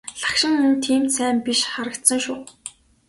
Лагшин 0.21 0.53
нь 0.69 0.81
тийм 0.83 1.03
ч 1.07 1.11
сайн 1.15 1.37
биш 1.45 1.59
харагдсан 1.71 2.19
шүү. 2.25 2.37